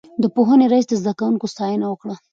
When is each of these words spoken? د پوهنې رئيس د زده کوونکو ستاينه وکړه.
د 0.21 0.23
پوهنې 0.35 0.65
رئيس 0.71 0.85
د 0.89 0.93
زده 1.01 1.13
کوونکو 1.19 1.45
ستاينه 1.53 1.85
وکړه. 1.89 2.15